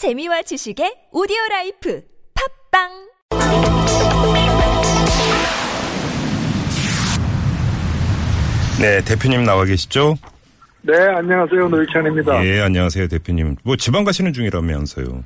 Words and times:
재미와 0.00 0.40
지식의 0.40 1.08
오디오 1.12 1.36
life 1.50 2.00
팟빵 2.72 2.88
네, 8.80 9.04
대표님 9.04 9.44
나와 9.44 9.66
계시죠? 9.66 10.14
네, 10.80 10.94
안녕하세요. 10.96 11.68
노회찬입니다. 11.68 12.46
예, 12.46 12.62
안녕하세요, 12.62 13.08
대표님. 13.08 13.56
뭐 13.62 13.76
지방 13.76 14.04
가시는 14.04 14.32
중이라면서요. 14.32 15.22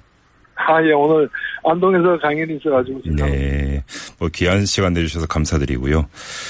아, 0.57 0.83
예, 0.83 0.91
오늘 0.91 1.31
안동에서 1.65 2.19
강연이 2.21 2.57
있어가지고. 2.57 3.03
지금 3.03 3.15
네, 3.15 3.85
뭐 4.19 4.29
귀한 4.35 4.67
시간 4.67 4.93
내주셔서 4.93 5.29
감사드리고요. 5.29 6.05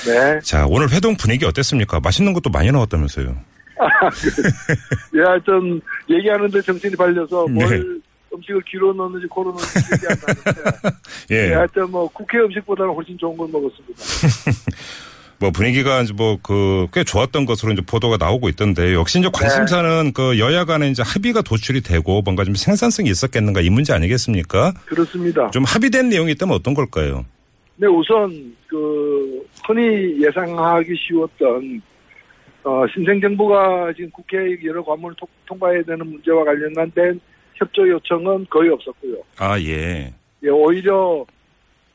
네. 0.07 0.39
자, 0.43 0.65
오늘 0.67 0.91
회동 0.91 1.15
분위기 1.15 1.45
어땠습니까? 1.45 2.01
맛있는 2.01 2.33
것도 2.33 2.49
많이 2.49 2.73
나왔다면서요. 2.73 3.37
예, 5.15 5.21
하여튼, 5.21 5.79
얘기하는데 6.09 6.63
정신이 6.63 6.97
발려서 6.97 7.49
뭘 7.53 7.69
네. 7.69 8.04
음식을 8.35 8.63
귀로 8.69 8.93
넣는지 8.93 9.27
코로 9.29 9.51
넣는지 9.53 9.79
얘기한다는데. 9.95 10.71
예, 11.33 11.51
예, 11.51 11.55
하여튼 11.55 11.91
뭐 11.91 12.09
국회 12.09 12.39
음식보다는 12.39 12.93
훨씬 12.95 13.17
좋은 13.19 13.37
걸 13.37 13.49
먹었습니다. 13.51 13.95
뭐 15.41 15.51
분위기가 15.51 16.01
이제 16.03 16.13
뭐 16.13 16.39
그 16.43 16.87
꽤 16.93 17.03
좋았던 17.05 17.45
것으로 17.45 17.73
이제 17.73 17.83
보도가 17.83 18.17
나오고 18.19 18.49
있던데 18.51 18.95
역시 18.95 19.19
이제 19.19 19.29
관심사는 19.33 20.13
그 20.13 20.39
여야 20.39 20.65
간에 20.65 20.89
이제 20.91 21.03
합의가 21.05 21.43
도출이 21.43 21.81
되고 21.83 22.23
뭔가 22.23 22.45
좀 22.45 22.55
생산성이 22.55 23.11
있었겠는가 23.11 23.61
이 23.61 23.69
문제 23.71 23.93
아니겠습니까? 23.93 24.73
그렇습니다. 24.87 25.51
좀 25.51 25.65
합의된 25.65 26.09
내용이 26.09 26.33
있다면 26.33 26.55
어떤 26.55 26.73
걸까요? 26.75 27.25
네, 27.77 27.89
우선, 27.89 28.55
그, 28.69 29.45
흔히 29.67 30.23
예상하기 30.25 30.95
쉬웠던, 30.97 31.83
어, 32.63 32.85
신생 32.95 33.21
정부가 33.21 33.93
지금 33.97 34.09
국회에 34.13 34.57
여러 34.65 34.85
관문을 34.85 35.17
통- 35.19 35.29
통과해야 35.47 35.83
되는 35.83 36.07
문제와 36.09 36.45
관련된 36.45 37.21
협조 37.55 37.89
요청은 37.89 38.47
거의 38.51 38.71
없었고요. 38.71 39.17
아, 39.39 39.59
예. 39.61 40.13
예, 40.43 40.49
오히려 40.49 41.25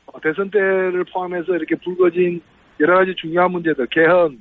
어, 0.06 0.20
대선 0.22 0.50
때를 0.50 1.04
포함해서 1.12 1.54
이렇게 1.54 1.74
불거진 1.76 2.40
여러 2.80 2.98
가지 2.98 3.14
중요한 3.14 3.52
문제들, 3.52 3.86
개헌, 3.86 4.38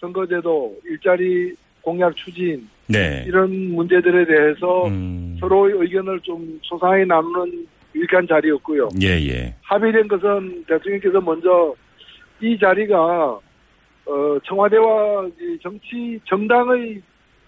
선거제도, 0.00 0.76
일자리 0.84 1.54
공약 1.82 2.14
추진 2.16 2.68
네. 2.86 3.24
이런 3.26 3.50
문제들에 3.70 4.24
대해서 4.24 4.86
음, 4.86 5.36
서로의 5.38 5.74
의견을 5.76 6.20
좀 6.20 6.58
소상히 6.62 7.04
나누는 7.06 7.66
유익한 7.94 8.26
자리였고요. 8.26 8.88
예, 9.02 9.08
예. 9.08 9.54
합의된 9.62 10.08
것은 10.08 10.64
대통령께서 10.66 11.20
먼저 11.20 11.74
이 12.40 12.58
자리가 12.58 13.38
어, 14.04 14.38
청와대와 14.44 15.28
이 15.40 15.58
정치 15.62 16.18
정당의 16.24 17.00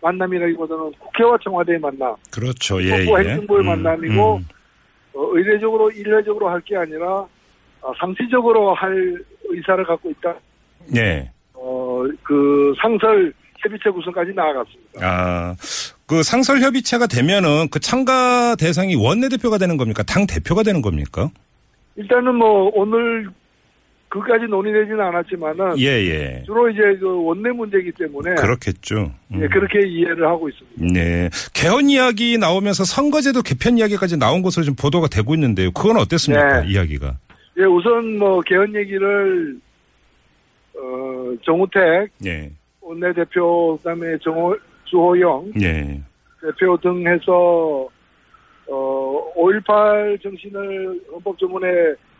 만남이라기보다는 0.04 0.92
국회와 0.98 1.38
청와대의 1.42 1.78
만남, 1.78 2.14
그렇죠. 2.30 2.80
예, 2.82 2.88
예. 2.88 3.06
행정부의 3.06 3.64
만남이고 3.64 4.40
어, 5.14 5.28
의례적으로 5.32 5.90
일례적으로 5.90 6.48
할 6.50 6.60
게 6.60 6.76
아니라 6.76 7.26
어, 7.80 7.92
상시적으로 7.98 8.74
할 8.74 9.16
의사를 9.48 9.82
갖고 9.84 10.10
있다. 10.10 10.34
예. 10.96 11.30
어, 11.54 12.02
그 12.22 12.74
상설 12.80 13.32
협의체 13.58 13.88
구성까지 13.90 14.32
나아갔습니다. 14.34 15.00
아, 15.00 15.56
그 16.06 16.22
상설 16.22 16.60
협의체가 16.60 17.06
되면은 17.06 17.68
그 17.70 17.80
참가 17.80 18.54
대상이 18.56 18.94
원내대표가 18.96 19.56
되는 19.58 19.76
겁니까? 19.78 20.02
당 20.02 20.26
대표가 20.26 20.62
되는 20.62 20.82
겁니까? 20.82 21.30
일단은 21.96 22.34
뭐 22.34 22.70
오늘 22.74 23.28
그까지 24.14 24.44
논의되지는 24.46 25.00
않았지만은 25.00 25.76
예, 25.80 25.86
예. 25.86 26.42
주로 26.46 26.70
이제 26.70 26.80
그 27.00 27.24
원내 27.24 27.50
문제이기 27.50 27.90
때문에 27.98 28.36
그렇겠죠. 28.36 29.10
음. 29.32 29.42
예, 29.42 29.48
그렇게 29.48 29.80
이해를 29.88 30.24
하고 30.28 30.48
있습니다. 30.48 30.86
네. 30.94 31.28
개헌 31.52 31.90
이야기 31.90 32.38
나오면서 32.38 32.84
선거제도 32.84 33.42
개편 33.42 33.76
이야기까지 33.76 34.16
나온 34.16 34.42
것으로 34.42 34.62
지금 34.62 34.76
보도가 34.76 35.08
되고 35.08 35.34
있는데요. 35.34 35.72
그건 35.72 35.96
어땠습니까? 35.96 36.60
네. 36.60 36.70
이야기가. 36.70 37.18
예, 37.58 37.64
우선 37.64 38.16
뭐 38.16 38.40
개헌 38.42 38.72
얘기를 38.76 39.56
어, 40.76 41.34
정우택 41.44 42.10
예. 42.24 42.52
원내 42.82 43.12
대표 43.14 43.76
그다음에 43.78 44.16
정호 44.22 44.56
주호영 44.84 45.54
예. 45.60 46.00
대표 46.40 46.76
등 46.80 47.04
해서 47.04 47.88
어, 48.70 49.32
5.18 49.36 50.22
정신을 50.22 51.00
헌법조문에 51.12 51.66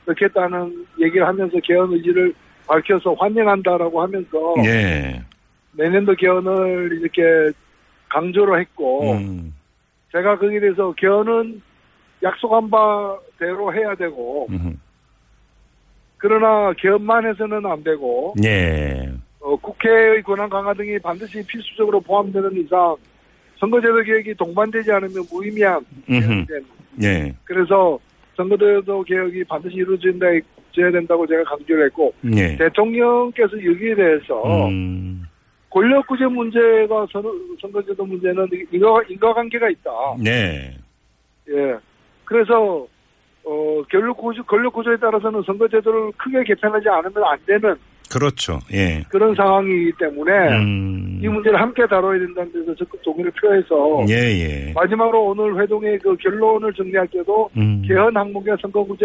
넣겠다는 0.06 0.86
얘기를 1.00 1.26
하면서 1.26 1.58
개헌 1.60 1.92
의지를 1.92 2.34
밝혀서 2.66 3.14
환영한다라고 3.14 4.02
하면서 4.02 4.54
예. 4.64 5.22
내년도 5.72 6.14
개헌을 6.14 6.98
이렇게 7.00 7.22
강조를 8.08 8.60
했고 8.60 9.12
음. 9.12 9.54
제가 10.12 10.38
거기에 10.38 10.60
대해서 10.60 10.92
개헌은 10.92 11.60
약속한 12.22 12.70
바대로 12.70 13.72
해야 13.74 13.94
되고 13.94 14.46
음. 14.50 14.80
그러나 16.16 16.72
개헌만 16.78 17.26
해서는 17.26 17.66
안 17.66 17.82
되고 17.82 18.34
예. 18.44 19.12
어, 19.40 19.56
국회의 19.56 20.22
권한 20.22 20.48
강화 20.48 20.72
등이 20.72 20.98
반드시 21.00 21.44
필수적으로 21.46 22.00
포함되는 22.00 22.64
이상 22.64 22.96
선거제도 23.58 24.02
개혁이 24.02 24.34
동반되지 24.34 24.90
않으면 24.90 25.24
무의미한 25.30 25.84
음흠. 26.08 26.46
개헌입니다. 26.46 26.64
예. 27.02 27.34
그래서 27.44 27.98
선거제도 28.36 29.02
개혁이 29.02 29.44
반드시 29.44 29.76
이루어진다 29.76 30.26
져야 30.72 30.90
된다고 30.90 31.26
제가 31.26 31.44
강조를 31.44 31.86
했고 31.86 32.12
예. 32.36 32.56
대통령께서 32.56 33.52
여기에 33.52 33.94
대해서 33.94 34.68
음. 34.68 35.24
권력구제 35.70 36.26
문제가 36.26 37.06
선, 37.10 37.22
선거제도 37.60 38.04
문제는 38.04 38.48
인과, 38.72 39.02
인과관계가 39.08 39.70
있다. 39.70 39.90
네. 40.22 40.76
예. 41.48 41.76
그래서 42.24 42.86
어, 43.44 43.82
권력구조, 43.90 44.44
권력구조에 44.44 44.96
따라서는 44.96 45.42
선거제도를 45.42 46.12
크게 46.16 46.44
개편하지 46.44 46.88
않으면 46.88 47.24
안 47.24 47.38
되는 47.46 47.74
그렇죠. 48.10 48.60
예. 48.72 49.04
그런 49.08 49.34
상황이기 49.34 49.92
때문에 49.98 50.32
음. 50.58 51.20
이 51.22 51.28
문제를 51.28 51.60
함께 51.60 51.86
다뤄야 51.86 52.18
된다는 52.18 52.52
데서 52.52 52.74
적극 52.76 53.02
동의를 53.02 53.32
표해서 53.32 54.04
예, 54.08 54.14
예. 54.14 54.72
마지막으로 54.74 55.26
오늘 55.26 55.60
회동의 55.60 55.98
그 55.98 56.16
결론을 56.16 56.72
정리할 56.74 57.08
때도 57.08 57.50
음. 57.56 57.82
개헌 57.86 58.16
항목의 58.16 58.56
선거구제 58.60 59.04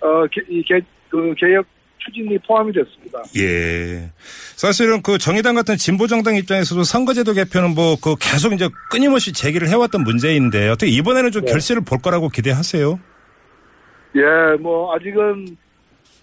어, 0.00 0.26
개, 0.30 0.42
이 0.48 0.62
개, 0.62 0.80
그 1.08 1.34
개혁 1.38 1.64
추진이 1.98 2.38
포함이 2.46 2.72
됐습니다. 2.72 3.22
예. 3.36 4.10
사실은 4.56 5.02
그 5.02 5.18
정의당 5.18 5.54
같은 5.54 5.76
진보정당 5.76 6.36
입장에서도 6.36 6.84
선거제도 6.84 7.32
개편은 7.32 7.74
뭐 7.74 7.96
그 8.02 8.14
계속 8.20 8.52
이제 8.52 8.68
끊임없이 8.90 9.32
제기를 9.32 9.68
해왔던 9.68 10.04
문제인데 10.04 10.68
어떻게 10.68 10.90
이번에는 10.92 11.30
좀 11.32 11.44
네. 11.44 11.52
결실을 11.52 11.82
볼 11.82 11.98
거라고 11.98 12.28
기대하세요? 12.28 12.98
예, 14.16 14.56
뭐 14.60 14.94
아직은 14.94 15.56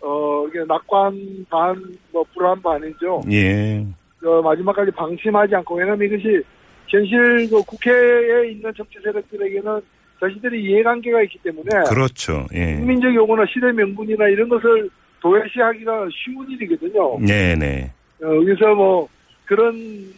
어 0.04 0.46
이게 0.50 0.60
낙관 0.68 1.46
반, 1.50 1.82
뭐 2.12 2.26
불안 2.34 2.62
반이죠. 2.62 3.22
예. 3.32 3.86
그 4.20 4.42
마지막까지 4.42 4.92
방심하지 4.92 5.56
않고 5.56 5.76
왜냐하면 5.76 6.06
이것이 6.08 6.44
현실 6.88 7.50
그 7.50 7.64
국회에 7.64 8.52
있는 8.52 8.72
정치 8.76 9.00
세력들에게는 9.02 9.82
자신들이 10.20 10.64
이해관계가 10.64 11.22
있기 11.24 11.40
때문에 11.40 11.70
그렇죠. 11.88 12.46
예. 12.54 12.76
국민적 12.76 13.16
요구나 13.16 13.46
시대 13.46 13.72
명분이나 13.72 14.28
이런 14.28 14.50
것을 14.50 14.90
도외시하기가 15.22 16.08
쉬운 16.12 16.50
일이거든요. 16.52 17.20
네네. 17.20 17.92
어, 18.22 18.28
그래서 18.28 18.76
뭐 18.76 19.08
그런 19.46 19.74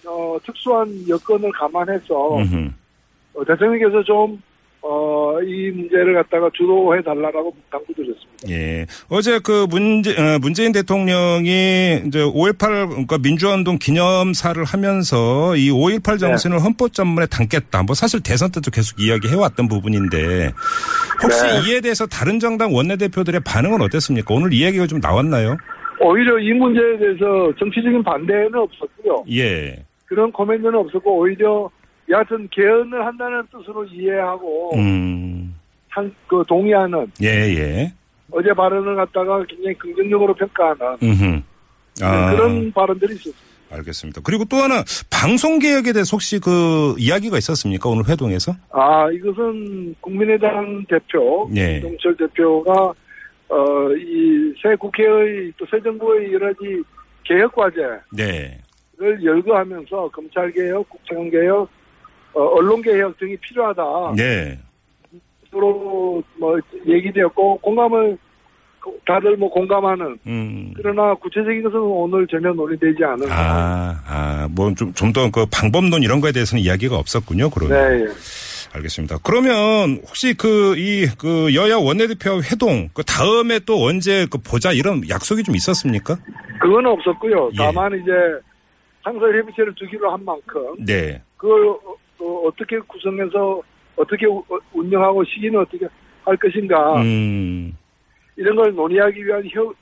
어, 0.08 0.38
특수한 0.44 0.88
여건을 1.08 1.52
감안해서 1.52 2.38
음흠. 2.38 2.70
어, 3.36 3.46
대통령께서 3.46 4.04
좀 4.04 4.42
어, 4.88 5.42
이 5.42 5.72
문제를 5.72 6.14
갖다가 6.14 6.48
주도해 6.54 7.02
달라라고 7.02 7.52
당부드렸습니다. 7.72 8.48
예. 8.50 8.86
어제 9.10 9.40
그 9.40 9.66
문재, 9.68 10.12
어, 10.12 10.38
문재인 10.40 10.72
대통령이 10.72 12.04
이제 12.06 12.20
5.18 12.20 12.90
그러니까 12.90 13.18
민주화운동 13.18 13.80
기념사를 13.80 14.64
하면서 14.64 15.56
이 15.56 15.72
5.18 15.72 16.20
정신을 16.20 16.60
헌법전문에 16.60 17.26
담겠다. 17.26 17.82
뭐 17.82 17.96
사실 17.96 18.22
대선 18.22 18.52
때도 18.52 18.70
계속 18.70 19.00
이야기해왔던 19.00 19.68
부분인데 19.68 20.52
혹시 21.24 21.44
네. 21.44 21.74
이에 21.74 21.82
대해서 21.82 22.06
다른 22.06 22.40
정당 22.40 22.76
원내대표들의 22.76 23.42
반응은 23.44 23.82
어땠습니까? 23.82 24.36
오늘 24.36 24.54
이야기가 24.54 24.86
좀 24.86 25.00
나왔나요? 25.00 25.58
오히려 26.00 26.38
이 26.38 26.54
문제에 26.54 27.00
대해서 27.00 27.52
정치적인 27.58 28.04
반대는 28.04 28.54
없었고요. 28.54 29.26
예. 29.32 29.84
그런 30.06 30.32
코멘트는 30.32 30.76
없었고 30.76 31.22
오히려 31.22 31.72
여하튼 32.10 32.48
개헌을 32.52 33.06
한다는 33.06 33.44
뜻으로 33.52 33.84
이해하고 33.86 34.76
음. 34.76 35.56
한, 35.90 36.14
그 36.28 36.44
동의하는 36.48 37.12
예, 37.24 37.28
예. 37.28 37.94
어제 38.32 38.54
발언을 38.54 38.96
갖다가 38.96 39.44
굉장히 39.46 39.76
긍정적으로 39.78 40.34
평가하는 40.34 40.98
음흠. 41.02 41.42
아. 42.02 42.32
그런 42.32 42.72
발언들이 42.72 43.14
있었습니다. 43.14 43.46
알겠습니다. 43.72 44.22
그리고 44.24 44.46
또 44.46 44.58
하나 44.58 44.84
방송 45.10 45.58
개혁에 45.60 45.92
대해서 45.94 46.12
혹시 46.16 46.40
그 46.40 46.94
이야기가 47.00 47.38
있었습니까? 47.38 47.90
오늘 47.90 48.08
회동에서? 48.08 48.54
아 48.72 49.10
이것은 49.12 49.96
국민의당 50.02 50.86
대표 50.88 51.50
예. 51.56 51.82
정철 51.82 52.16
대표가 52.18 52.94
어 53.48 53.90
이 53.98 54.54
새 54.62 54.76
국회의 54.76 55.52
또 55.58 55.66
새 55.70 55.80
정부의 55.82 56.34
여러 56.34 56.48
가지 56.54 56.82
개혁 57.24 57.54
과제를 57.56 58.02
네. 58.16 58.60
열거하면서 59.02 60.10
검찰 60.10 60.52
개혁, 60.52 60.88
국정 60.90 61.30
개혁, 61.30 61.62
어, 61.64 61.68
언론 62.40 62.82
개혁 62.82 63.18
등이 63.18 63.38
필요하다. 63.38 63.84
네. 64.18 64.60
주로 65.50 66.22
뭐 66.38 66.60
얘기되었고 66.86 67.58
공감을 67.60 68.18
다들 69.08 69.36
뭐 69.38 69.50
공감하는 69.50 70.18
음. 70.28 70.74
그러나 70.76 71.14
구체적인 71.16 71.64
것은 71.64 71.80
오늘 71.80 72.28
전혀 72.28 72.52
논의되지 72.54 73.04
않은 73.04 73.28
아, 73.32 74.00
아, 74.06 74.48
뭐 74.52 74.72
좀 74.76 74.94
좀 74.94 75.12
더 75.14 75.32
그 75.32 75.46
방법론 75.52 76.04
이런 76.04 76.20
거에 76.22 76.32
대해서는 76.32 76.64
이야기가 76.64 76.96
없었군요. 76.98 77.50
그러면. 77.50 77.98
네. 77.98 78.04
예. 78.04 78.08
알겠습니다. 78.76 79.20
그러면 79.24 80.02
혹시 80.06 80.34
그이그 80.34 81.56
여야 81.56 81.78
원내대표 81.78 82.42
회동 82.44 82.90
그 82.94 83.04
다음에 83.04 83.58
또 83.60 83.86
언제 83.86 84.28
그 84.30 84.38
보자 84.38 84.74
이런 84.74 85.02
약속이 85.08 85.44
좀 85.44 85.56
있었습니까? 85.56 86.18
그건 86.60 86.86
없었고요. 86.86 87.50
예. 87.54 87.58
다만 87.58 87.94
이제 87.94 88.12
상설 89.04 89.40
협의체를 89.40 89.74
두기로 89.76 90.12
한 90.12 90.26
만큼 90.26 90.62
네. 90.86 91.22
그걸 91.38 91.78
어, 92.26 92.52
떻게 92.58 92.80
구성해서 92.80 93.62
어떻게 93.96 94.26
우- 94.26 94.40
어, 94.50 94.58
운영하고 94.74 95.24
시기는 95.26 95.60
어떻게 95.60 95.88
할 96.24 96.36
것인가 96.38 97.02
음. 97.02 97.78
이런 98.36 98.56
걸 98.56 98.74
논의하기 98.74 99.24
위한 99.26 99.44
협, 99.52 99.74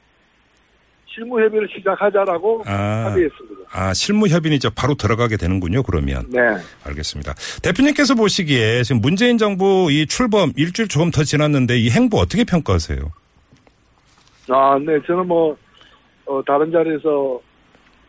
실무 1.07 1.39
협의를 1.41 1.67
시작하자라고 1.75 2.63
아. 2.65 3.05
합의했습니다. 3.09 3.63
아, 3.71 3.93
실무 3.93 4.27
협의는 4.27 4.57
이제 4.57 4.69
바로 4.75 4.95
들어가게 4.95 5.37
되는군요. 5.37 5.83
그러면. 5.83 6.25
네. 6.29 6.39
알겠습니다. 6.85 7.33
대표님께서 7.63 8.15
보시기에 8.15 8.83
지금 8.83 9.01
문재인 9.01 9.37
정부 9.37 9.87
이 9.91 10.05
출범 10.05 10.51
일주일 10.55 10.87
조금 10.87 11.11
더 11.11 11.23
지났는데 11.23 11.77
이 11.77 11.89
행보 11.89 12.17
어떻게 12.17 12.43
평가하세요? 12.43 12.99
아, 14.49 14.77
네. 14.85 14.99
저는 15.07 15.27
뭐 15.27 15.55
어, 16.25 16.41
다른 16.45 16.71
자리에서 16.71 17.39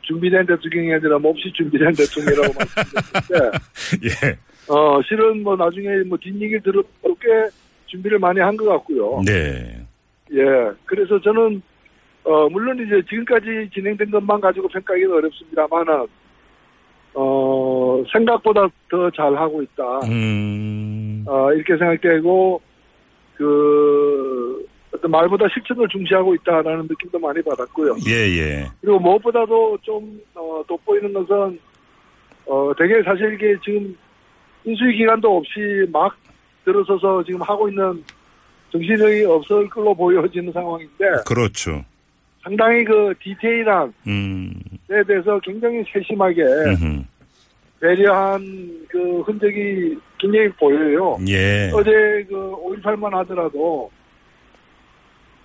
준비된 0.06 0.46
대통령이 0.46 0.94
아니라 0.94 1.18
몹시 1.18 1.52
준비된 1.52 1.92
대통령이라고 1.94 2.54
말씀드렸는데 2.58 3.58
예. 4.04 4.72
어, 4.72 5.00
실은 5.02 5.42
뭐 5.42 5.56
나중에 5.56 5.88
뭐 6.06 6.16
뒷얘기를 6.18 6.62
들어도 6.62 6.88
꽤 7.20 7.28
준비를 7.86 8.18
많이 8.18 8.40
한 8.40 8.56
것 8.56 8.64
같고요. 8.66 9.20
네. 9.26 9.80
예. 10.32 10.42
그래서 10.86 11.20
저는, 11.20 11.62
어, 12.24 12.48
물론 12.48 12.78
이제 12.84 13.02
지금까지 13.08 13.70
진행된 13.74 14.10
것만 14.10 14.40
가지고 14.40 14.68
평가하기는 14.68 15.12
어렵습니다만은, 15.12 16.06
어, 17.14 18.04
생각보다 18.10 18.66
더 18.90 19.10
잘하고 19.10 19.62
있다. 19.62 20.00
음. 20.08 21.24
어, 21.26 21.52
이렇게 21.52 21.76
생각되고, 21.76 22.60
그, 23.36 23.44
어떤 24.94 25.10
말보다 25.10 25.46
실천을 25.52 25.88
중시하고 25.88 26.34
있다라는 26.36 26.86
느낌도 26.88 27.18
많이 27.18 27.42
받았고요. 27.42 27.96
예, 28.06 28.12
예. 28.12 28.66
그리고 28.80 28.98
무엇보다도 29.00 29.78
좀, 29.82 30.20
어, 30.34 30.62
돋보이는 30.68 31.12
것은, 31.12 31.58
어, 32.46 32.72
되게 32.78 33.02
사실 33.02 33.34
이게 33.34 33.56
지금 33.64 33.96
인수위 34.64 34.96
기간도 34.98 35.36
없이 35.36 35.86
막 35.92 36.16
들어서서 36.64 37.24
지금 37.24 37.42
하고 37.42 37.68
있는 37.68 38.02
정신력이 38.70 39.24
없을 39.24 39.68
걸로 39.68 39.94
보여지는 39.94 40.52
상황인데 40.52 41.04
그렇죠. 41.26 41.84
상당히 42.42 42.84
그 42.84 43.14
디테일한 43.20 43.92
음. 44.06 44.52
데 44.88 45.02
대해서 45.04 45.38
굉장히 45.40 45.82
세심하게 45.92 46.42
음흠. 46.42 47.02
배려한 47.80 48.86
그 48.88 49.20
흔적이 49.20 49.96
굉장히 50.18 50.48
보여요. 50.50 51.18
예. 51.28 51.70
어제 51.74 51.90
그 52.28 52.34
5.18만 52.82 53.10
하더라도 53.10 53.90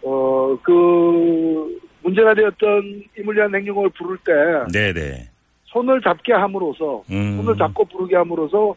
어 0.04 0.40
그 0.63 1.80
문제가 2.01 2.34
되었던 2.34 3.04
이물리한 3.18 3.54
행동을 3.54 3.90
부를 3.90 4.18
때 4.18 4.34
네네. 4.72 5.30
손을 5.66 6.01
잡게 6.01 6.34
함으로써 6.34 7.04
음. 7.12 7.38
손을 7.38 7.57
잡고 7.57 7.86
부르게 7.86 8.16
함으로써 8.16 8.74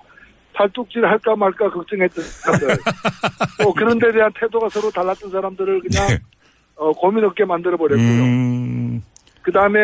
팔뚝질 0.54 1.04
할까 1.04 1.34
말까 1.34 1.70
걱정했던 1.70 2.24
사람들 2.24 2.68
또 3.62 3.72
그런 3.72 3.98
데 3.98 4.12
대한 4.12 4.30
태도가 4.38 4.68
서로 4.68 4.90
달랐던 4.90 5.30
사람들을 5.30 5.80
그냥 5.80 6.08
네. 6.08 6.18
어, 6.76 6.92
고민 6.92 7.24
없게 7.24 7.44
만들어 7.44 7.76
버렸고요. 7.76 8.22
음. 8.22 9.02
그 9.40 9.50
다음에 9.50 9.80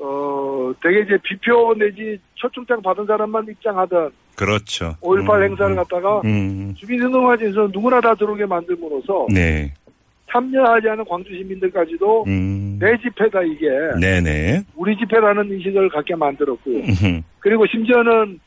어 0.00 0.72
되게 0.82 1.00
이제 1.00 1.18
비표 1.22 1.74
내지 1.74 2.18
초청장 2.34 2.80
받은 2.82 3.06
사람만 3.06 3.46
입장하던 3.48 4.10
그렇죠. 4.34 4.94
5.18 5.00 5.34
음. 5.34 5.42
행사를 5.42 5.74
갖다가 5.76 6.20
음. 6.24 6.74
주민운동화에서 6.78 7.68
누구나 7.72 8.00
다 8.00 8.14
들어오게 8.14 8.46
만들므로써 8.46 9.26
네. 9.32 9.72
참여하지 10.30 10.88
않은 10.90 11.04
광주 11.04 11.34
시민들까지도 11.36 12.24
음. 12.26 12.78
내 12.78 12.96
집회다 12.98 13.42
이게 13.42 13.68
네네. 14.00 14.62
우리 14.76 14.96
집회라는 14.96 15.50
인식을 15.50 15.88
갖게 15.88 16.14
만들었고요. 16.14 16.76
음흠. 16.78 17.22
그리고 17.40 17.66
심지어는 17.66 18.38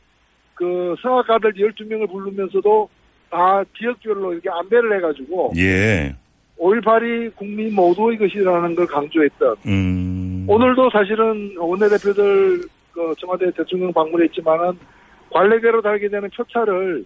그 0.54 0.94
성악가들 1.02 1.54
12명을 1.54 2.10
부르면서도 2.10 2.88
다 3.30 3.64
지역별로 3.78 4.34
이렇게 4.34 4.48
안배를 4.50 4.96
해가지고 4.96 5.52
예. 5.56 6.14
5.18이 6.58 7.34
국민 7.34 7.74
모두의 7.74 8.18
것이라는 8.18 8.74
걸 8.74 8.86
강조했던 8.86 9.56
음. 9.66 10.44
오늘도 10.46 10.90
사실은 10.90 11.54
원내대표들 11.56 12.62
그 12.92 13.14
청와대 13.18 13.50
대통령 13.52 13.92
방문했지만은 13.92 14.78
관례대로 15.30 15.80
달게 15.80 16.08
되는 16.08 16.28
표차를 16.30 17.04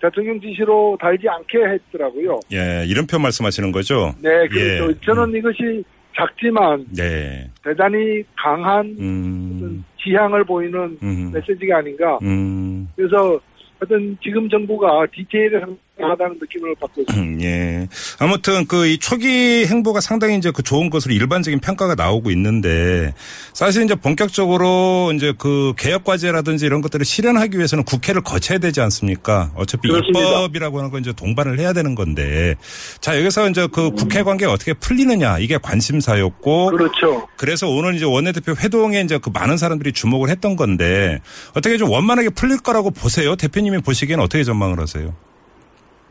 대통령 0.00 0.40
지시로 0.40 0.96
달지 1.00 1.28
않게 1.28 1.58
했더라고요. 1.58 2.40
예, 2.52 2.84
이름표 2.86 3.18
말씀하시는 3.18 3.72
거죠? 3.72 4.12
네, 4.20 4.46
그렇죠. 4.48 4.90
예. 4.90 4.94
저는 5.04 5.34
이것이 5.34 5.84
작지만 6.16 6.86
네. 6.96 7.50
대단히 7.62 8.22
강한 8.36 8.96
음. 8.98 9.84
지향을 10.02 10.44
보이는 10.44 10.98
음. 11.02 11.30
메시지가 11.32 11.78
아닌가. 11.78 12.18
음. 12.22 12.88
그래서 12.96 13.38
하여튼 13.78 14.16
지금 14.22 14.48
정부가 14.48 15.06
디테일에 15.12 15.60
상당 15.60 15.76
하다는 15.98 16.38
느낌을 16.40 16.74
받고 16.78 17.00
있습니다. 17.02 17.14
음, 17.22 17.40
예. 17.42 17.88
아무튼 18.18 18.66
그 18.66 18.86
이 18.86 18.98
초기 18.98 19.64
행보가 19.66 20.00
상당히 20.00 20.36
이제 20.36 20.50
그 20.54 20.62
좋은 20.62 20.90
것으로 20.90 21.12
일반적인 21.14 21.58
평가가 21.60 21.94
나오고 21.96 22.30
있는데 22.30 23.14
사실 23.52 23.82
이제 23.84 23.94
본격적으로 23.94 25.12
이제 25.14 25.32
그 25.38 25.72
개혁 25.76 26.04
과제라든지 26.04 26.66
이런 26.66 26.82
것들을 26.82 27.04
실현하기 27.04 27.56
위해서는 27.56 27.82
국회를 27.84 28.22
거쳐야 28.22 28.58
되지 28.58 28.80
않습니까? 28.82 29.50
어차피 29.56 29.88
그렇습니다. 29.88 30.20
입법이라고 30.20 30.78
하는 30.78 30.90
건 30.90 31.00
이제 31.00 31.12
동반을 31.12 31.58
해야 31.58 31.72
되는 31.72 31.94
건데 31.94 32.54
자 33.00 33.18
여기서 33.18 33.48
이제 33.50 33.66
그 33.72 33.90
국회 33.90 34.22
관계가 34.22 34.52
어떻게 34.52 34.72
풀리느냐 34.74 35.38
이게 35.38 35.58
관심사였고 35.58 36.66
그렇죠. 36.70 37.26
그래서 37.36 37.68
오늘 37.68 37.94
이제 37.96 38.04
원내대표 38.04 38.52
회동에 38.52 39.00
이제 39.00 39.18
그 39.18 39.30
많은 39.32 39.56
사람들이 39.56 39.92
주목을 39.92 40.28
했던 40.28 40.54
건데 40.56 41.20
어떻게 41.54 41.76
좀 41.76 41.90
원만하게 41.90 42.30
풀릴 42.30 42.58
거라고 42.58 42.90
보세요? 42.90 43.34
대표님이 43.36 43.78
보시기에는 43.78 44.22
어떻게 44.22 44.44
전망을 44.44 44.78
하세요? 44.78 45.14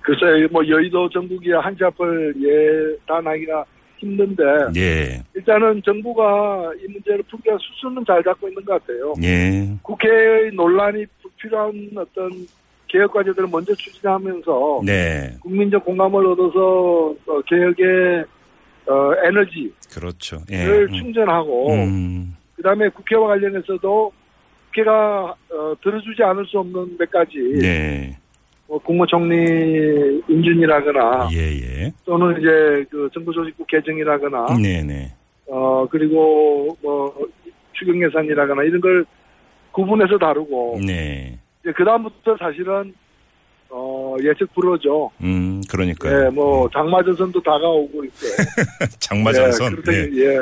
글쎄, 0.06 0.48
뭐 0.52 0.66
여의도 0.68 1.10
전국이야 1.10 1.60
한치 1.62 1.84
앞을 1.84 2.36
예단하기가 2.39 3.65
힘든데 3.98 4.44
예, 4.77 5.24
일단은 5.34 5.82
정부가 5.84 6.72
이 6.80 6.91
문제를 6.91 7.24
풀기 7.24 7.48
위한 7.48 7.58
수순은 7.60 8.03
잘 8.06 8.24
잡고 8.24 8.48
있는 8.48 8.63
것 8.63 8.74
같아요. 8.74 9.13
예, 9.24 9.68
국회의 9.82 10.51
논란이 10.53 11.06
불필요한 11.22 11.89
어떤 11.98 12.30
개혁 12.88 13.13
과제들을 13.13 13.48
먼저 13.51 13.74
추진하면서 13.74 14.82
네, 14.86 15.36
국민적 15.41 15.84
공감을 15.84 16.24
얻어서 16.27 17.15
어, 17.25 17.41
개혁의 17.48 18.25
어, 18.88 19.12
에너지를 19.24 19.72
그렇죠. 19.91 20.38
예. 20.51 20.65
충전하고 20.96 21.72
음, 21.72 22.36
그다음에 22.56 22.89
국회와 22.89 23.30
관련해서도 23.30 24.12
국회가 24.68 25.36
어, 25.51 25.74
들어주지 25.82 26.22
않을 26.22 26.46
수 26.46 26.60
없는 26.60 26.98
몇 27.00 27.10
가지 27.10 27.38
네, 27.60 28.18
뭐 28.67 28.79
국무총리 28.79 30.22
인준이라거나 30.27 31.29
예, 31.34 31.38
예, 31.38 31.93
또는 32.03 32.39
이제 32.39 32.86
그 32.89 33.10
정부 33.13 33.31
조직부 33.31 33.65
개정이라거나 33.67 34.57
네, 34.62 34.81
네, 34.81 35.12
어 35.48 35.88
그리고 35.89 36.75
뭐 36.81 37.13
추경 37.74 38.01
예산이라거나 38.01 38.63
이런 38.63 38.81
걸 38.81 39.05
구분해서 39.72 40.17
다루고 40.17 40.79
네, 40.86 41.38
이제 41.62 41.72
그 41.75 41.86
다음부터 41.86 42.36
사실은 42.38 42.93
어 43.69 44.15
예측 44.24 44.51
불허죠. 44.55 45.12
음, 45.22 45.62
그러니까요. 45.69 46.25
예, 46.25 46.29
뭐 46.29 46.67
장마전선도 46.72 47.41
다가오고 47.41 48.03
있고. 48.05 48.17
장마전선. 49.00 49.72
예, 49.72 49.75
그렇다니, 49.75 49.98
예. 50.22 50.25
예. 50.25 50.39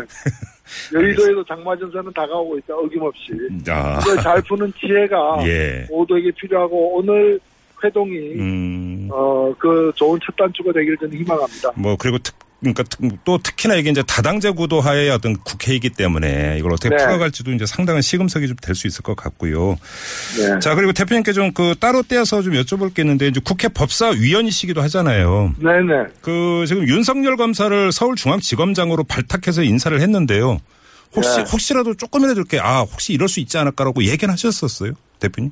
여의도에도 0.94 1.44
장마전선은 1.46 2.14
다가오고 2.14 2.58
있다. 2.60 2.76
어김없이. 2.76 3.34
아, 3.70 4.00
이걸 4.02 4.18
잘 4.18 4.42
푸는 4.44 4.72
지혜가 4.80 5.40
예, 5.48 5.86
모두에게 5.90 6.32
필요하고 6.32 6.98
오늘 6.98 7.40
회동이 7.84 8.18
음, 8.40 9.10
어그 9.12 9.92
좋은 9.96 10.20
첫 10.26 10.36
단추가 10.36 10.72
되기를 10.74 10.98
저는 11.00 11.18
희망합니다. 11.20 11.72
뭐 11.76 11.96
그리고 11.98 12.18
특 12.20 12.36
그러니까 12.62 12.84
특- 12.84 13.02
또 13.26 13.38
특히나 13.40 13.76
이게 13.76 13.90
이제 13.90 14.02
다당제 14.04 14.52
구도하에 14.52 15.10
어떤 15.10 15.36
국회이기 15.38 15.90
때문에 15.90 16.56
이걸 16.60 16.72
어떻게 16.72 16.96
네. 16.96 17.04
풀어갈지도 17.04 17.52
이제 17.52 17.66
상당한 17.66 18.02
시금석이 18.02 18.48
좀 18.48 18.56
될 18.62 18.74
수 18.74 18.88
있을 18.88 19.02
것 19.04 19.18
같고요. 19.18 19.76
네. 20.38 20.60
자 20.62 20.74
그리고 20.74 20.94
대표님께 20.94 21.34
좀 21.34 21.52
그 21.54 21.76
따로 21.78 22.04
떼어서 22.04 22.42
좀 22.42 22.54
여쭤볼 22.54 22.94
게 22.94 23.02
있는데 23.02 23.28
이제 23.28 23.42
국회 23.44 23.68
법사위원이시기도 23.68 24.82
하잖아요. 24.84 25.54
네네. 25.60 26.06
그 26.22 26.64
지금 26.68 26.88
윤석열 26.88 27.36
검사를 27.36 27.92
서울중앙지검장으로 27.92 29.04
발탁해서 29.04 29.64
인사를 29.64 30.00
했는데요. 30.00 30.60
혹시 31.16 31.38
네. 31.38 31.44
혹시라도 31.52 31.94
조금이라도 31.96 32.40
이렇게 32.40 32.60
아 32.60 32.80
혹시 32.80 33.12
이럴 33.14 33.28
수 33.28 33.40
있지 33.42 33.58
않을까라고 33.58 34.04
얘기는 34.06 34.32
하셨었어요, 34.32 34.94
대표님? 35.20 35.52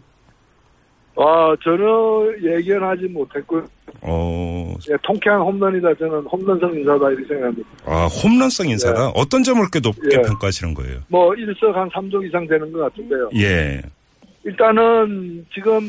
아, 1.15 1.55
전혀 1.63 2.33
예견하지 2.41 3.07
못했고요. 3.07 3.65
어, 4.01 4.73
예, 4.89 4.95
통쾌한 5.03 5.41
홈런이다. 5.41 5.93
저는 5.95 6.21
홈런성 6.21 6.73
인사다 6.73 7.09
이렇게 7.09 7.25
생각합니다. 7.27 7.69
아, 7.85 8.07
홈런성 8.07 8.67
인사다? 8.69 9.09
어떤 9.09 9.43
점을 9.43 9.61
그렇게 9.61 9.79
높게 9.79 10.17
예. 10.17 10.21
평가하시는 10.21 10.73
거예요? 10.73 10.99
뭐 11.09 11.35
일석 11.35 11.75
한 11.75 11.89
3조 11.89 12.25
이상 12.27 12.47
되는 12.47 12.71
것 12.71 12.79
같은데요. 12.79 13.29
예. 13.35 13.81
일단은 14.43 15.45
지금 15.53 15.79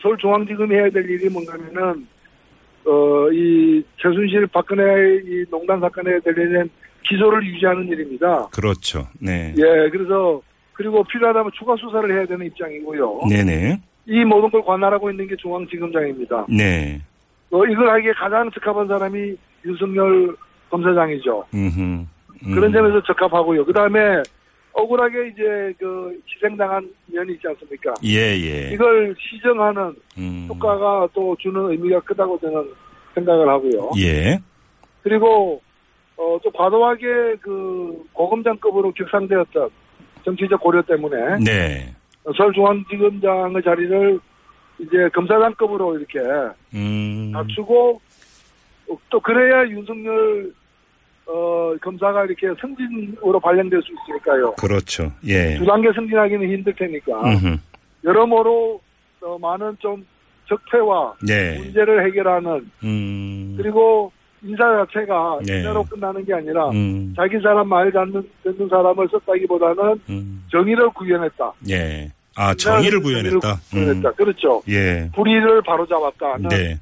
서울중앙지검이 0.00 0.74
해야 0.74 0.88
될 0.88 1.08
일이 1.10 1.28
뭔가면은 1.28 2.06
어, 2.86 3.30
이 3.32 3.82
최순실 4.00 4.46
박근혜 4.48 4.82
이 5.24 5.44
농단 5.50 5.78
사건에 5.80 6.18
대한 6.20 6.70
기소를 7.08 7.44
유지하는 7.46 7.86
일입니다. 7.88 8.48
그렇죠. 8.48 9.06
네. 9.18 9.54
예, 9.58 9.90
그래서 9.90 10.40
그리고 10.72 11.04
필요하다면 11.04 11.50
추가 11.58 11.76
수사를 11.76 12.10
해야 12.10 12.24
되는 12.26 12.46
입장이고요. 12.46 13.20
네네. 13.28 13.80
이 14.06 14.24
모든 14.24 14.50
걸 14.50 14.62
관할하고 14.62 15.10
있는 15.10 15.26
게 15.26 15.36
중앙지검장입니다. 15.36 16.46
네. 16.48 17.00
어, 17.50 17.64
이걸 17.66 17.88
하기에 17.90 18.12
가장 18.12 18.50
적합한 18.50 18.88
사람이 18.88 19.36
윤석열 19.64 20.34
검사장이죠. 20.70 21.44
음흠. 21.54 21.80
음. 21.80 22.54
그런 22.54 22.72
점에서 22.72 23.02
적합하고요. 23.02 23.64
그 23.64 23.72
다음에 23.72 24.22
억울하게 24.72 25.28
이제 25.28 25.74
그 25.78 26.18
희생당한 26.26 26.88
면이 27.06 27.34
있지 27.34 27.46
않습니까? 27.46 27.94
예, 28.04 28.18
예. 28.18 28.70
이걸 28.72 29.14
시정하는 29.18 29.94
음. 30.18 30.46
효과가 30.48 31.08
또 31.12 31.36
주는 31.38 31.70
의미가 31.70 32.00
크다고 32.00 32.38
저는 32.40 32.70
생각을 33.14 33.48
하고요. 33.48 33.90
예. 33.98 34.38
그리고 35.02 35.60
어, 36.16 36.38
또 36.42 36.50
과도하게 36.50 37.36
그 37.40 38.04
고검장급으로 38.12 38.92
격상되었던 38.92 39.68
정치적 40.24 40.60
고려 40.60 40.82
때문에 40.82 41.38
네. 41.44 41.94
서울중앙지검장의 42.36 43.62
자리를 43.62 44.20
이제 44.78 45.08
검사장급으로 45.14 45.98
이렇게 45.98 46.18
음. 46.74 47.30
낮추고 47.32 48.00
어, 48.88 48.98
또 49.10 49.20
그래야 49.20 49.66
윤석열 49.68 50.52
어, 51.26 51.74
검사가 51.80 52.24
이렇게 52.24 52.48
승진으로 52.60 53.38
발령될 53.40 53.80
수 53.82 53.92
있으니까요. 53.92 54.54
그렇죠. 54.54 55.12
예. 55.24 55.56
두 55.56 55.64
단계 55.64 55.92
승진하기는 55.92 56.50
힘들 56.50 56.74
테니까 56.74 57.20
음흠. 57.20 57.58
여러모로 58.04 58.80
어, 59.22 59.38
많은 59.38 59.76
좀 59.78 60.04
적폐와 60.46 61.14
네. 61.26 61.58
문제를 61.58 62.04
해결하는 62.06 62.70
음. 62.82 63.54
그리고 63.56 64.12
인사 64.44 64.64
자체가 64.84 65.38
네. 65.46 65.58
인사로 65.58 65.84
끝나는 65.84 66.24
게 66.24 66.34
아니라 66.34 66.68
음. 66.70 67.12
자기 67.16 67.38
사람 67.40 67.68
말 67.68 67.92
듣는, 67.92 68.28
듣는 68.42 68.68
사람을 68.68 69.08
썼다기보다는 69.10 70.00
음. 70.10 70.44
정의를 70.50 70.90
구현했다. 70.90 71.52
예. 71.70 72.10
아, 72.34 72.54
정의를 72.54 73.00
구현했다. 73.00 73.56
구현했다. 73.70 74.08
음. 74.08 74.14
그렇죠. 74.16 74.62
예. 74.68 75.08
불의를 75.14 75.62
바로잡았다. 75.62 76.48
네. 76.48 76.78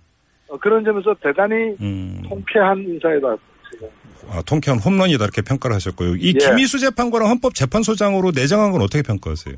어, 0.49 0.57
그런 0.59 0.85
점에서 0.85 1.14
대단히 1.23 1.76
음. 1.81 2.23
통쾌한 2.29 2.79
인사이다. 2.79 3.37
지금. 3.71 3.88
아, 4.31 4.43
통쾌한 4.43 4.79
홈런이다 4.79 5.25
이렇게 5.25 5.43
평가를 5.43 5.75
하셨고요. 5.76 6.17
이 6.17 6.35
예. 6.35 6.38
김희수 6.38 6.79
재판관을 6.79 7.26
헌법재판소장으로 7.26 8.33
내정한 8.35 8.73
건 8.73 8.81
어떻게 8.83 9.02
평가하세요? 9.02 9.57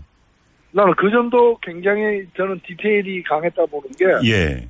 나는 0.73 0.95
그 0.97 1.11
점도 1.11 1.57
굉장히 1.63 2.25
저는 2.37 2.61
디테일이 2.67 3.23
강했다 3.25 3.67
보는 3.67 3.91
게 3.99 4.31
예. 4.31 4.69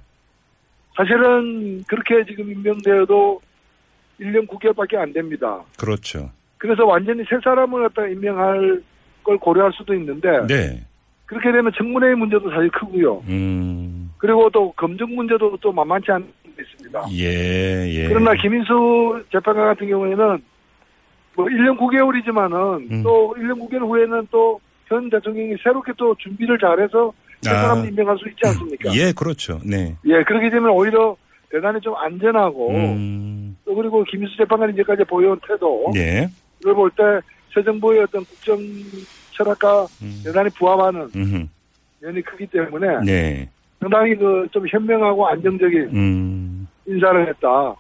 사실은 0.97 1.83
그렇게 1.85 2.25
지금 2.27 2.51
임명되어도 2.51 3.41
1년 4.21 4.47
9개월밖에 4.47 4.97
안 4.97 5.13
됩니다. 5.13 5.63
그렇죠. 5.79 6.31
그래서 6.59 6.85
완전히 6.87 7.25
새 7.29 7.37
사람을 7.43 7.89
갖다 7.89 8.07
임명할 8.07 8.83
걸 9.25 9.39
고려할 9.39 9.73
수도 9.73 9.95
있는데 9.95 10.47
네. 10.47 10.85
그렇게 11.27 11.51
되면 11.51 11.73
청문회의 11.77 12.15
문제도 12.15 12.49
사실 12.51 12.69
크고요. 12.71 13.23
음. 13.29 14.13
그리고 14.19 14.51
또 14.51 14.73
검증 14.73 15.15
문제도 15.15 15.57
또 15.61 15.73
만만치 15.73 16.13
않은 16.13 16.27
게 16.57 16.63
있습니다. 16.63 17.05
예, 17.13 17.89
예. 17.89 18.09
그러나 18.09 18.35
김인수 18.35 19.25
재판관 19.33 19.69
같은 19.75 19.89
경우에는 19.89 20.43
뭐 21.35 21.47
1년 21.47 21.79
9개월이지만은 21.79 22.91
음. 22.91 23.03
또 23.03 23.35
1년 23.39 23.59
9개월 23.69 23.89
후에는 23.89 24.29
또 24.31 24.61
현 24.93 25.09
대통령이 25.09 25.57
새롭게 25.63 25.93
또 25.97 26.15
준비를 26.17 26.59
잘해서 26.59 27.13
새 27.43 27.51
아. 27.51 27.63
사람을 27.63 27.89
임명할 27.89 28.17
수 28.19 28.29
있지 28.29 28.41
않습니까? 28.47 28.95
예, 28.95 29.13
그렇죠. 29.13 29.61
네. 29.65 29.97
예, 30.07 30.23
그렇기 30.25 30.51
때문에 30.51 30.73
오히려 30.73 31.17
대단히 31.51 31.81
좀 31.81 31.95
안전하고 31.97 32.71
음. 32.71 33.57
또 33.65 33.75
그리고 33.75 34.03
김인수 34.05 34.37
재판관이 34.39 34.73
이제까지 34.75 35.05
보여온 35.05 35.39
태도 35.47 35.93
예. 35.97 36.29
이걸 36.61 36.75
볼 36.75 36.91
때 36.91 37.03
새 37.55 37.63
정부의 37.63 38.01
어떤 38.01 38.25
국정 38.25 38.59
철학과 39.33 39.85
음. 40.01 40.23
대단히 40.25 40.49
부합하는 40.59 41.11
음흠. 41.15 41.47
면이 42.01 42.23
크기 42.23 42.47
때문에 42.47 43.05
네. 43.05 43.49
상당히 43.79 44.15
그 44.17 44.47
좀 44.53 44.67
현명하고 44.67 45.29
안정적인 45.29 45.91
음. 45.93 46.67
인사를 46.87 47.29
했다. 47.29 47.75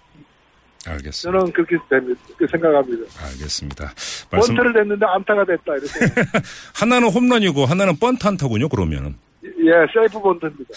알겠습니다. 0.86 1.38
저는 1.38 1.52
그렇게 1.52 1.76
됩니다. 1.88 2.20
그렇게 2.36 2.50
생각합니다. 2.50 3.02
알겠습니다. 3.24 3.92
말씀 4.30 4.54
번트를 4.56 4.72
냈는데 4.82 5.06
안타가 5.06 5.44
됐다 5.46 5.72
이렇게. 5.76 6.20
하나는 6.74 7.08
홈런이고 7.08 7.64
하나는 7.64 7.96
번트 7.98 8.26
안타군요. 8.26 8.68
그러면은 8.68 9.14
예, 9.62 9.86
세이프 9.92 10.20
번트입니다. 10.20 10.74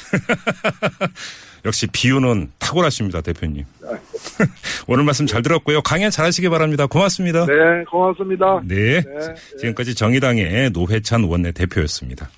역시 1.66 1.88
비유는 1.88 2.52
탁월하십니다, 2.60 3.22
대표님. 3.22 3.66
오늘 4.88 5.04
말씀 5.04 5.26
잘 5.26 5.42
들었고요. 5.42 5.82
강연 5.82 6.12
잘하시기 6.12 6.48
바랍니다. 6.50 6.86
고맙습니다. 6.86 7.46
네, 7.48 7.84
고맙습니다. 7.90 8.62
네. 8.64 9.02
네. 9.02 9.34
지금까지 9.60 9.96
정의당의 9.96 10.70
노회찬 10.72 11.24
원내 11.24 11.52
대표였습니다. 11.54 12.30